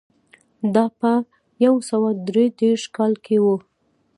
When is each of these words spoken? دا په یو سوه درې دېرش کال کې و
دا 0.73 0.85
په 0.99 1.11
یو 1.65 1.75
سوه 1.89 2.09
درې 2.27 2.45
دېرش 2.59 2.83
کال 2.95 3.13
کې 3.25 3.37
و 3.43 3.45